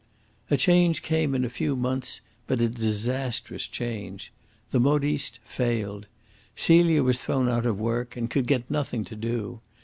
[0.49, 4.33] A change came in a few months, but a disastrous change.
[4.71, 6.07] The modiste failed.
[6.55, 9.59] Celia was thrown out of work, and could get nothing to do.